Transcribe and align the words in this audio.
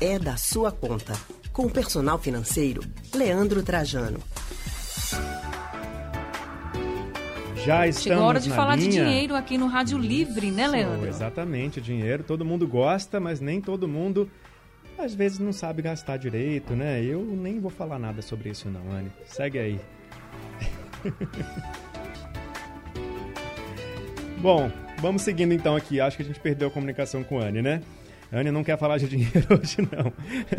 é 0.00 0.18
da 0.18 0.36
sua 0.36 0.72
conta. 0.72 1.12
Com 1.52 1.66
o 1.66 1.70
personal 1.70 2.18
financeiro, 2.18 2.82
Leandro 3.14 3.62
Trajano. 3.62 4.18
Já 7.56 7.86
estamos 7.86 8.02
Chegou 8.04 8.22
a 8.22 8.26
hora 8.26 8.40
de 8.40 8.48
na 8.48 8.56
falar 8.56 8.76
linha. 8.76 8.88
de 8.90 8.96
dinheiro 8.96 9.34
aqui 9.34 9.58
no 9.58 9.66
Rádio 9.66 9.98
Livre, 9.98 10.50
né, 10.50 10.66
Leandro? 10.66 11.06
exatamente, 11.06 11.78
dinheiro 11.80 12.22
todo 12.22 12.42
mundo 12.44 12.66
gosta, 12.66 13.20
mas 13.20 13.38
nem 13.40 13.60
todo 13.60 13.86
mundo 13.86 14.30
às 14.96 15.14
vezes 15.14 15.38
não 15.38 15.52
sabe 15.52 15.82
gastar 15.82 16.16
direito, 16.16 16.74
né? 16.74 17.02
Eu 17.02 17.22
nem 17.22 17.60
vou 17.60 17.70
falar 17.70 17.98
nada 17.98 18.22
sobre 18.22 18.50
isso 18.50 18.68
não, 18.68 18.90
Anne. 18.92 19.10
Segue 19.26 19.58
aí. 19.58 19.80
Bom, 24.40 24.70
vamos 24.98 25.22
seguindo 25.22 25.52
então 25.52 25.76
aqui. 25.76 26.00
Acho 26.00 26.16
que 26.16 26.22
a 26.22 26.26
gente 26.26 26.40
perdeu 26.40 26.68
a 26.68 26.70
comunicação 26.70 27.22
com 27.22 27.38
a 27.40 27.44
Anne, 27.44 27.60
né? 27.62 27.82
Anne 28.32 28.50
não 28.50 28.62
quer 28.62 28.78
falar 28.78 28.98
de 28.98 29.08
dinheiro 29.10 29.46
hoje, 29.50 29.76
não. 29.80 30.12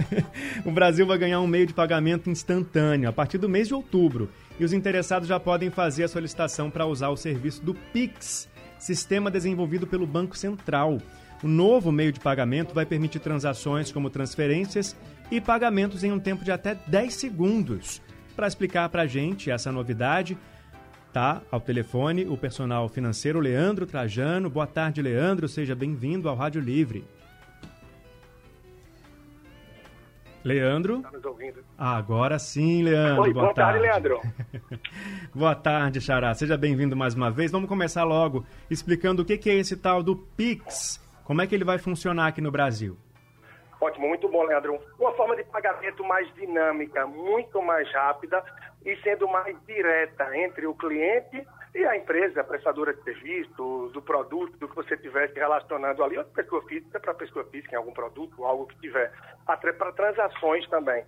o 0.66 0.72
Brasil 0.72 1.06
vai 1.06 1.18
ganhar 1.18 1.40
um 1.40 1.48
meio 1.48 1.66
de 1.66 1.74
pagamento 1.74 2.30
instantâneo 2.30 3.10
a 3.10 3.14
partir 3.14 3.38
do 3.38 3.50
mês 3.50 3.68
de 3.68 3.74
outubro. 3.74 4.30
E 4.60 4.66
os 4.66 4.74
interessados 4.74 5.28
já 5.28 5.40
podem 5.40 5.70
fazer 5.70 6.04
a 6.04 6.08
solicitação 6.08 6.70
para 6.70 6.86
usar 6.86 7.10
o 7.10 7.18
serviço 7.18 7.64
do 7.64 7.74
Pix, 7.74 8.50
sistema 8.78 9.32
desenvolvido 9.32 9.88
pelo 9.88 10.06
Banco 10.06 10.38
Central. 10.38 10.98
O 11.42 11.48
novo 11.48 11.92
meio 11.92 12.12
de 12.12 12.20
pagamento 12.20 12.74
vai 12.74 12.86
permitir 12.86 13.20
transações 13.20 13.92
como 13.92 14.10
transferências 14.10 14.96
e 15.32 15.42
pagamentos 15.42 16.04
em 16.04 16.12
um 16.12 16.20
tempo 16.20 16.44
de 16.44 16.52
até 16.52 16.76
10 16.88 17.14
segundos. 17.14 18.02
Para 18.36 18.48
explicar 18.48 18.90
para 18.90 19.04
a 19.04 19.08
gente 19.08 19.50
essa 19.50 19.72
novidade, 19.72 20.38
tá 21.12 21.42
ao 21.50 21.60
telefone 21.60 22.26
o 22.26 22.38
personal 22.38 22.88
financeiro 22.90 23.40
Leandro 23.40 23.86
Trajano. 23.86 24.50
Boa 24.50 24.68
tarde, 24.68 25.02
Leandro. 25.02 25.48
Seja 25.48 25.74
bem-vindo 25.74 26.30
ao 26.30 26.36
Rádio 26.36 26.62
Livre. 26.62 27.04
Leandro? 30.44 31.02
Tá 31.02 31.12
nos 31.12 31.24
ouvindo? 31.26 31.64
Ah, 31.78 31.98
agora 31.98 32.40
sim, 32.40 32.84
Leandro. 32.84 33.24
Oi, 33.24 33.34
boa 33.34 33.54
tarde, 33.54 33.80
Leandro. 33.80 34.22
boa 35.34 35.56
tarde, 35.56 36.02
Xará. 36.02 36.34
Seja 36.34 36.58
bem-vindo 36.58 36.96
mais 36.96 37.14
uma 37.14 37.30
vez. 37.30 37.52
Vamos 37.52 37.70
começar 37.70 38.04
logo 38.04 38.46
explicando 38.70 39.22
o 39.22 39.26
que 39.26 39.50
é 39.50 39.54
esse 39.54 39.78
tal 39.78 40.02
do 40.02 40.16
Pix. 40.16 41.00
Como 41.24 41.42
é 41.42 41.48
que 41.48 41.54
ele 41.54 41.64
vai 41.64 41.78
funcionar 41.78 42.28
aqui 42.28 42.42
no 42.42 42.52
Brasil? 42.52 42.98
Ótimo, 43.80 44.08
muito 44.08 44.28
bom, 44.30 44.44
Leandro. 44.44 44.80
Uma 45.00 45.12
forma 45.14 45.36
de 45.36 45.44
pagamento 45.44 46.04
mais 46.04 46.32
dinâmica, 46.36 47.08
muito 47.08 47.62
mais 47.62 47.92
rápida 47.92 48.44
e 48.86 48.96
sendo 48.98 49.28
mais 49.28 49.56
direta 49.66 50.36
entre 50.38 50.68
o 50.68 50.74
cliente 50.74 51.46
e 51.74 51.86
a 51.86 51.96
empresa, 51.96 52.42
a 52.42 52.44
prestadora 52.44 52.94
de 52.94 53.02
serviço, 53.04 53.90
do 53.94 54.02
produto, 54.02 54.58
do 54.58 54.68
que 54.68 54.76
você 54.76 54.96
estiver 54.96 55.32
relacionando 55.34 56.04
ali, 56.04 56.18
ou 56.18 56.24
de 56.24 56.32
pessoa 56.32 56.62
física 56.64 57.00
para 57.00 57.14
pessoa 57.14 57.46
física 57.46 57.76
em 57.76 57.78
algum 57.78 57.94
produto, 57.94 58.44
algo 58.44 58.68
que 58.68 58.78
tiver. 58.80 59.12
Até 59.48 59.72
para 59.72 59.92
transações 59.94 60.68
também. 60.68 61.06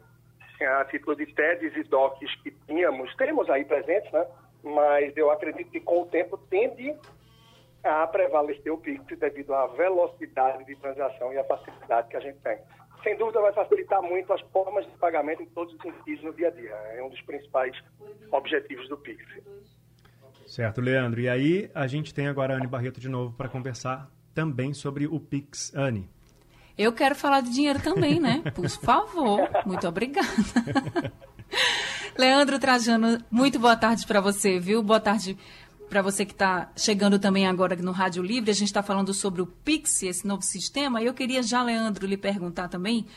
A 0.61 0.85
título 0.85 1.17
de 1.17 1.25
TEDs 1.25 1.75
e 1.75 1.83
DOCs 1.83 2.35
que 2.41 2.51
tínhamos, 2.65 3.13
temos 3.17 3.49
aí 3.49 3.65
presentes, 3.65 4.09
né? 4.13 4.25
Mas 4.63 5.15
eu 5.17 5.29
acredito 5.29 5.69
que 5.69 5.81
com 5.81 6.03
o 6.03 6.05
tempo 6.05 6.37
tende 6.49 6.95
a 7.83 8.07
prevalecer 8.07 8.71
o 8.71 8.77
Pix 8.77 9.03
devido 9.19 9.53
à 9.53 9.67
velocidade 9.67 10.63
de 10.63 10.75
transação 10.77 11.33
e 11.33 11.37
à 11.37 11.43
facilidade 11.43 12.07
que 12.07 12.15
a 12.15 12.21
gente 12.21 12.39
tem. 12.39 12.57
Sem 13.03 13.17
dúvida 13.17 13.41
vai 13.41 13.51
facilitar 13.51 14.01
muito 14.01 14.31
as 14.31 14.39
formas 14.53 14.85
de 14.85 14.97
pagamento 14.97 15.43
em 15.43 15.47
todos 15.47 15.73
os 15.73 15.81
sentidos 15.81 16.23
no 16.23 16.33
dia 16.33 16.47
a 16.47 16.51
dia. 16.51 16.71
É 16.95 17.03
um 17.03 17.09
dos 17.09 17.21
principais 17.23 17.77
objetivos 18.31 18.87
do 18.87 18.97
Pix. 18.97 19.21
Certo, 20.53 20.81
Leandro. 20.81 21.19
E 21.19 21.27
aí 21.27 21.71
a 21.73 21.87
gente 21.87 22.13
tem 22.13 22.27
agora 22.27 22.53
a 22.53 22.57
Anne 22.57 22.67
Barreto 22.67 22.99
de 22.99 23.09
novo 23.09 23.33
para 23.33 23.49
conversar 23.49 24.07
também 24.35 24.71
sobre 24.71 25.07
o 25.07 25.19
Pix. 25.19 25.73
Anne. 25.73 26.07
Eu 26.77 26.93
quero 26.93 27.15
falar 27.15 27.41
de 27.41 27.49
dinheiro 27.49 27.79
também, 27.79 28.19
né? 28.19 28.43
Por 28.53 28.69
favor. 28.69 29.49
Muito 29.65 29.87
obrigada. 29.87 30.27
Leandro 32.15 32.59
Trajano, 32.59 33.17
muito 33.31 33.57
boa 33.57 33.75
tarde 33.75 34.05
para 34.05 34.21
você, 34.21 34.59
viu? 34.59 34.83
Boa 34.83 34.99
tarde 34.99 35.35
para 35.89 36.03
você 36.03 36.23
que 36.23 36.33
está 36.33 36.71
chegando 36.75 37.17
também 37.17 37.47
agora 37.47 37.75
no 37.77 37.91
Rádio 37.91 38.21
Livre. 38.21 38.51
A 38.51 38.53
gente 38.53 38.67
está 38.67 38.83
falando 38.83 39.11
sobre 39.11 39.41
o 39.41 39.47
Pix, 39.47 40.03
esse 40.03 40.27
novo 40.27 40.43
sistema. 40.43 41.01
E 41.01 41.07
eu 41.07 41.15
queria 41.15 41.41
já, 41.41 41.63
Leandro, 41.63 42.05
lhe 42.05 42.15
perguntar 42.15 42.67
também 42.67 43.07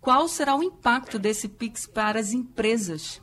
qual 0.00 0.26
será 0.28 0.56
o 0.56 0.62
impacto 0.62 1.18
desse 1.18 1.46
Pix 1.46 1.86
para 1.86 2.18
as 2.18 2.32
empresas. 2.32 3.20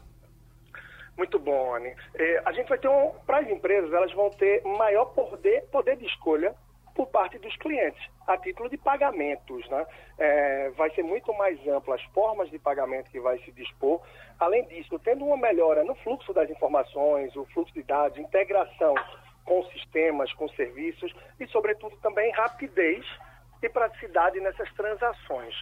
Muito 1.17 1.37
bom, 1.37 1.75
Anne. 1.75 1.95
É, 2.15 2.41
a 2.45 2.51
gente 2.51 2.69
vai 2.69 2.77
ter 2.77 2.87
um. 2.87 3.11
Para 3.25 3.39
as 3.39 3.49
empresas, 3.49 3.91
elas 3.93 4.11
vão 4.13 4.29
ter 4.31 4.63
maior 4.63 5.05
poder, 5.05 5.63
poder 5.71 5.95
de 5.97 6.05
escolha 6.05 6.55
por 6.95 7.07
parte 7.07 7.37
dos 7.39 7.55
clientes, 7.57 8.07
a 8.27 8.37
título 8.37 8.69
de 8.69 8.77
pagamentos. 8.77 9.67
Né? 9.69 9.85
É, 10.17 10.69
vai 10.71 10.89
ser 10.91 11.03
muito 11.03 11.33
mais 11.33 11.59
ampla 11.67 11.95
as 11.95 12.03
formas 12.05 12.49
de 12.49 12.59
pagamento 12.59 13.09
que 13.09 13.19
vai 13.19 13.37
se 13.39 13.51
dispor. 13.51 14.01
Além 14.39 14.65
disso, 14.65 14.99
tendo 14.99 15.25
uma 15.25 15.37
melhora 15.37 15.83
no 15.83 15.95
fluxo 15.95 16.33
das 16.33 16.49
informações, 16.49 17.35
o 17.35 17.45
fluxo 17.45 17.73
de 17.73 17.83
dados, 17.83 18.17
integração 18.17 18.95
com 19.45 19.63
sistemas, 19.65 20.31
com 20.33 20.47
serviços 20.49 21.13
e, 21.39 21.47
sobretudo, 21.47 21.95
também 21.97 22.31
rapidez 22.31 23.05
e 23.61 23.69
praticidade 23.69 24.39
nessas 24.39 24.71
transações. 24.73 25.55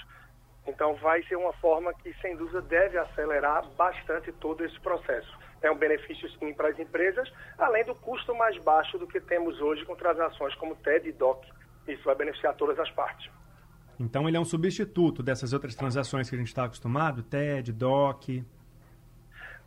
Então, 0.67 0.93
vai 0.95 1.23
ser 1.23 1.35
uma 1.35 1.53
forma 1.53 1.93
que, 1.93 2.13
sem 2.21 2.35
dúvida, 2.35 2.61
deve 2.61 2.97
acelerar 2.97 3.65
bastante 3.77 4.31
todo 4.33 4.63
esse 4.63 4.79
processo. 4.79 5.37
É 5.61 5.71
um 5.71 5.77
benefício, 5.77 6.29
sim, 6.37 6.53
para 6.53 6.69
as 6.69 6.79
empresas, 6.79 7.31
além 7.57 7.83
do 7.85 7.95
custo 7.95 8.35
mais 8.35 8.57
baixo 8.63 8.97
do 8.97 9.07
que 9.07 9.19
temos 9.19 9.59
hoje 9.59 9.83
com 9.85 9.95
transações 9.95 10.53
como 10.55 10.75
TED 10.75 11.09
e 11.09 11.11
DOC. 11.11 11.45
Isso 11.87 12.03
vai 12.03 12.15
beneficiar 12.15 12.55
todas 12.55 12.77
as 12.79 12.89
partes. 12.91 13.31
Então, 13.99 14.27
ele 14.27 14.37
é 14.37 14.39
um 14.39 14.45
substituto 14.45 15.21
dessas 15.21 15.53
outras 15.53 15.75
transações 15.75 16.29
que 16.29 16.35
a 16.35 16.39
gente 16.39 16.47
está 16.47 16.65
acostumado? 16.65 17.23
TED, 17.23 17.71
DOC? 17.73 18.43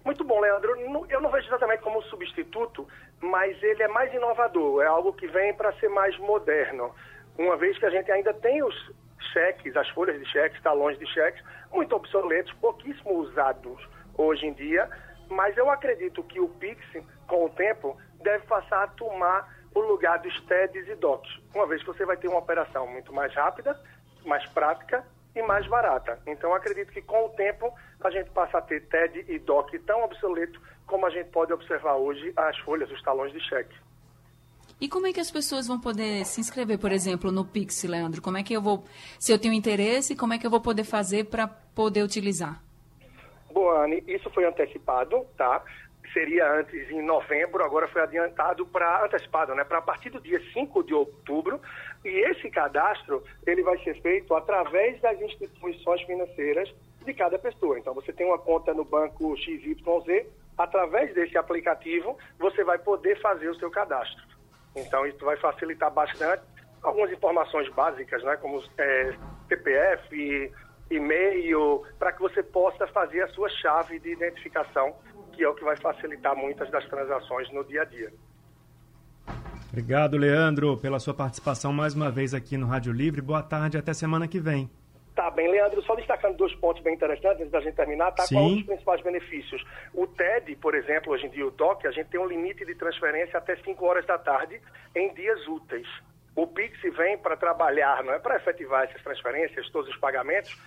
Muito 0.04 0.22
bom, 0.22 0.40
Leandro. 0.40 0.76
Eu 1.08 1.20
não 1.20 1.30
vejo 1.30 1.48
exatamente 1.48 1.82
como 1.82 1.98
um 1.98 2.02
substituto, 2.02 2.86
mas 3.20 3.60
ele 3.62 3.82
é 3.82 3.88
mais 3.88 4.12
inovador. 4.12 4.82
É 4.82 4.86
algo 4.86 5.12
que 5.12 5.26
vem 5.26 5.54
para 5.54 5.72
ser 5.74 5.88
mais 5.88 6.16
moderno. 6.18 6.94
Uma 7.38 7.56
vez 7.56 7.78
que 7.78 7.86
a 7.86 7.90
gente 7.90 8.10
ainda 8.12 8.32
tem 8.34 8.62
os 8.62 8.92
cheques, 9.34 9.76
as 9.76 9.88
folhas 9.90 10.18
de 10.18 10.24
cheques, 10.30 10.62
talões 10.62 10.98
de 10.98 11.06
cheques, 11.12 11.42
muito 11.70 11.94
obsoletos, 11.94 12.52
pouquíssimo 12.54 13.18
usados 13.18 13.86
hoje 14.16 14.46
em 14.46 14.52
dia, 14.54 14.88
mas 15.28 15.56
eu 15.58 15.68
acredito 15.68 16.22
que 16.22 16.40
o 16.40 16.48
Pix, 16.48 16.80
com 17.26 17.46
o 17.46 17.50
tempo, 17.50 17.98
deve 18.22 18.46
passar 18.46 18.84
a 18.84 18.86
tomar 18.86 19.52
o 19.74 19.80
lugar 19.80 20.20
dos 20.20 20.40
TEDs 20.44 20.88
e 20.88 20.94
DOCs, 20.94 21.40
uma 21.52 21.66
vez 21.66 21.82
que 21.82 21.88
você 21.88 22.06
vai 22.06 22.16
ter 22.16 22.28
uma 22.28 22.38
operação 22.38 22.86
muito 22.86 23.12
mais 23.12 23.34
rápida, 23.34 23.78
mais 24.24 24.46
prática 24.50 25.04
e 25.34 25.42
mais 25.42 25.66
barata. 25.66 26.18
Então, 26.26 26.54
acredito 26.54 26.92
que 26.92 27.02
com 27.02 27.26
o 27.26 27.30
tempo 27.30 27.74
a 28.02 28.10
gente 28.10 28.30
passa 28.30 28.58
a 28.58 28.62
ter 28.62 28.86
TED 28.86 29.24
e 29.28 29.38
DOC 29.40 29.78
tão 29.80 30.04
obsoleto 30.04 30.60
como 30.86 31.06
a 31.06 31.10
gente 31.10 31.30
pode 31.30 31.52
observar 31.52 31.94
hoje 31.94 32.32
as 32.36 32.56
folhas, 32.58 32.90
os 32.90 33.02
talões 33.02 33.32
de 33.32 33.40
cheque. 33.40 33.74
E 34.84 34.88
como 34.88 35.06
é 35.06 35.14
que 35.14 35.20
as 35.20 35.30
pessoas 35.30 35.66
vão 35.66 35.80
poder 35.80 36.26
se 36.26 36.42
inscrever, 36.42 36.78
por 36.78 36.92
exemplo, 36.92 37.32
no 37.32 37.42
Pix, 37.42 37.84
Leandro? 37.84 38.20
Como 38.20 38.36
é 38.36 38.42
que 38.42 38.52
eu 38.52 38.60
vou, 38.60 38.84
se 39.18 39.32
eu 39.32 39.38
tenho 39.38 39.54
interesse, 39.54 40.14
como 40.14 40.34
é 40.34 40.38
que 40.38 40.46
eu 40.46 40.50
vou 40.50 40.60
poder 40.60 40.84
fazer 40.84 41.24
para 41.24 41.48
poder 41.48 42.02
utilizar? 42.02 42.62
Boa, 43.50 43.86
Anne, 43.86 44.04
isso 44.06 44.28
foi 44.28 44.44
antecipado, 44.44 45.24
tá? 45.38 45.64
Seria 46.12 46.52
antes 46.52 46.90
em 46.90 47.00
novembro, 47.00 47.64
agora 47.64 47.88
foi 47.88 48.02
adiantado 48.02 48.66
para 48.66 49.06
antecipado, 49.06 49.54
né? 49.54 49.64
Para 49.64 49.78
a 49.78 49.80
partir 49.80 50.10
do 50.10 50.20
dia 50.20 50.38
5 50.52 50.84
de 50.84 50.92
outubro. 50.92 51.58
E 52.04 52.08
esse 52.30 52.50
cadastro, 52.50 53.24
ele 53.46 53.62
vai 53.62 53.82
ser 53.82 53.98
feito 54.02 54.34
através 54.34 55.00
das 55.00 55.18
instituições 55.18 56.02
financeiras 56.02 56.70
de 57.02 57.14
cada 57.14 57.38
pessoa. 57.38 57.78
Então, 57.78 57.94
você 57.94 58.12
tem 58.12 58.26
uma 58.26 58.38
conta 58.38 58.74
no 58.74 58.84
banco 58.84 59.34
XYZ, 59.34 60.26
através 60.58 61.14
desse 61.14 61.38
aplicativo, 61.38 62.18
você 62.38 62.62
vai 62.62 62.78
poder 62.78 63.18
fazer 63.22 63.48
o 63.48 63.58
seu 63.58 63.70
cadastro. 63.70 64.33
Então, 64.76 65.06
isso 65.06 65.24
vai 65.24 65.36
facilitar 65.36 65.90
bastante 65.90 66.42
algumas 66.82 67.10
informações 67.10 67.68
básicas, 67.70 68.22
né, 68.22 68.36
como 68.36 68.62
é, 68.78 69.14
CPF, 69.48 70.52
e-mail, 70.90 71.82
para 71.98 72.12
que 72.12 72.20
você 72.20 72.42
possa 72.42 72.86
fazer 72.88 73.22
a 73.22 73.28
sua 73.28 73.48
chave 73.48 73.98
de 73.98 74.12
identificação, 74.12 74.94
que 75.32 75.42
é 75.42 75.48
o 75.48 75.54
que 75.54 75.64
vai 75.64 75.76
facilitar 75.76 76.36
muitas 76.36 76.70
das 76.70 76.86
transações 76.88 77.50
no 77.52 77.64
dia 77.64 77.82
a 77.82 77.84
dia. 77.84 78.12
Obrigado, 79.70 80.16
Leandro, 80.16 80.76
pela 80.76 81.00
sua 81.00 81.14
participação 81.14 81.72
mais 81.72 81.94
uma 81.94 82.10
vez 82.10 82.32
aqui 82.32 82.56
no 82.56 82.66
Rádio 82.66 82.92
Livre. 82.92 83.20
Boa 83.20 83.42
tarde, 83.42 83.76
até 83.76 83.92
semana 83.92 84.28
que 84.28 84.38
vem. 84.38 84.70
Tá 85.14 85.30
bem, 85.30 85.48
Leandro, 85.48 85.80
só 85.82 85.94
destacando 85.94 86.36
dois 86.36 86.52
pontos 86.56 86.82
bem 86.82 86.94
interessantes 86.94 87.40
antes 87.40 87.52
da 87.52 87.60
gente 87.60 87.76
terminar, 87.76 88.10
tá? 88.12 88.24
Sim. 88.24 88.34
Qual 88.34 88.46
os 88.46 88.62
principais 88.64 89.00
benefícios? 89.00 89.64
O 89.94 90.08
TED, 90.08 90.56
por 90.56 90.74
exemplo, 90.74 91.12
hoje 91.12 91.26
em 91.26 91.30
dia, 91.30 91.46
o 91.46 91.52
DOC, 91.52 91.86
a 91.86 91.92
gente 91.92 92.08
tem 92.08 92.18
um 92.18 92.26
limite 92.26 92.64
de 92.64 92.74
transferência 92.74 93.38
até 93.38 93.54
5 93.56 93.86
horas 93.86 94.04
da 94.06 94.18
tarde 94.18 94.60
em 94.94 95.14
dias 95.14 95.46
úteis. 95.46 95.86
O 96.34 96.48
Pix 96.48 96.76
vem 96.96 97.16
para 97.16 97.36
trabalhar, 97.36 98.02
não 98.02 98.12
é 98.12 98.18
para 98.18 98.36
efetivar 98.36 98.84
essas 98.84 99.00
transferências, 99.02 99.70
todos 99.70 99.88
os 99.88 99.96
pagamentos, 99.98 100.60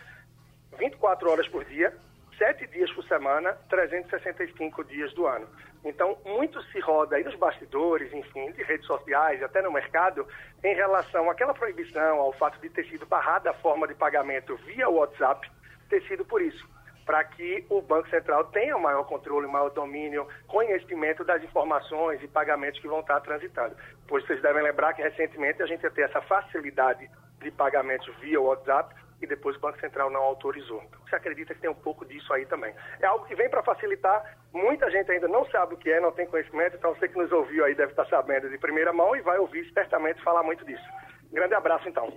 24 0.80 1.30
horas 1.30 1.48
por 1.50 1.66
dia, 1.66 1.94
sete 2.38 2.68
dias 2.68 2.92
por 2.92 3.04
semana, 3.06 3.54
365 3.70 4.84
dias 4.86 5.14
do 5.14 5.26
ano. 5.26 5.48
Então, 5.84 6.18
muito 6.26 6.62
se 6.64 6.80
roda 6.80 7.16
aí 7.16 7.24
nos 7.24 7.36
bastidores, 7.36 8.12
enfim, 8.14 8.52
de 8.52 8.64
redes 8.64 8.86
sociais, 8.86 9.42
até 9.42 9.62
no 9.62 9.72
mercado, 9.72 10.28
em 10.64 10.76
relação 10.76 11.30
àquela 11.30 11.54
proibição, 11.54 12.20
ao 12.20 12.34
fato 12.34 12.60
de 12.60 12.70
ter 12.70 12.86
sido 12.86 13.06
barrada 13.06 13.52
a 13.52 13.54
forma 13.56 13.88
de 13.88 13.96
pagamento 13.96 14.56
via 14.58 14.90
WhatsApp, 14.90 15.50
ter 15.90 16.02
sido 16.08 16.26
por 16.26 16.42
isso 16.42 16.68
para 17.08 17.24
que 17.24 17.66
o 17.70 17.82
Banco 17.82 18.10
Central 18.10 18.44
tenha 18.52 18.78
maior 18.78 19.06
controle, 19.06 19.48
maior 19.48 19.70
domínio, 19.70 20.28
conhecimento 20.46 21.24
das 21.24 21.42
informações 21.42 22.22
e 22.22 22.28
pagamentos 22.28 22.82
que 22.82 22.88
vão 22.88 23.00
estar 23.00 23.22
transitando. 23.22 23.78
Pois 24.10 24.26
vocês 24.26 24.42
devem 24.42 24.62
lembrar 24.62 24.94
que 24.94 25.02
recentemente 25.02 25.64
a 25.64 25.66
gente 25.66 25.82
ia 25.84 25.90
ter 25.90 26.02
essa 26.02 26.22
facilidade 26.24 27.10
de 27.42 27.50
pagamentos 27.52 28.14
via 28.18 28.42
WhatsApp 28.42 28.94
e 29.22 29.28
depois 29.28 29.56
o 29.56 29.60
Banco 29.60 29.80
Central 29.80 30.10
não 30.10 30.22
autorizou. 30.22 30.82
Então, 30.88 31.00
você 31.08 31.16
acredita 31.16 31.54
que 31.54 31.62
tem 31.62 31.70
um 31.70 31.76
pouco 31.76 32.06
disso 32.06 32.32
aí 32.34 32.46
também. 32.46 32.74
É 33.00 33.06
algo 33.06 33.26
que 33.26 33.36
vem 33.36 33.50
para 33.50 33.64
facilitar, 33.64 34.38
muita 34.54 34.90
gente 34.92 35.12
ainda 35.12 35.28
não 35.28 35.46
sabe 35.50 35.74
o 35.74 35.78
que 35.78 35.90
é, 35.90 36.00
não 36.00 36.12
tem 36.12 36.28
conhecimento, 36.28 36.76
então 36.78 36.94
você 36.94 37.08
que 37.08 37.18
nos 37.18 37.32
ouviu 37.32 37.66
aí 37.66 37.76
deve 37.76 37.92
estar 37.92 38.06
sabendo 38.06 38.50
de 38.50 38.58
primeira 38.58 38.94
mão 38.94 39.16
e 39.16 39.22
vai 39.22 39.38
ouvir 39.40 39.72
certamente 39.74 40.22
falar 40.24 40.44
muito 40.44 40.66
disso. 40.66 40.86
Grande 41.32 41.54
abraço 41.54 41.88
então. 41.90 42.14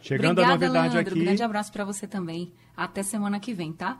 Chegando 0.00 0.40
Obrigada, 0.40 0.54
a 0.54 0.68
novidade 0.68 0.94
Leandro. 0.94 1.12
aqui. 1.12 1.24
Grande 1.24 1.42
abraço 1.42 1.72
para 1.72 1.84
você 1.84 2.06
também. 2.06 2.52
Até 2.76 3.02
semana 3.02 3.40
que 3.40 3.52
vem, 3.52 3.72
tá? 3.72 3.98